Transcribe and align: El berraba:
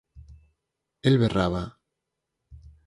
El 1.11 1.19
berraba: 1.19 1.63